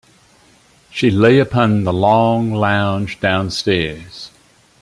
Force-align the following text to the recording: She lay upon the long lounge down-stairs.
She 0.89 1.11
lay 1.11 1.37
upon 1.37 1.83
the 1.83 1.93
long 1.93 2.53
lounge 2.53 3.19
down-stairs. 3.19 4.31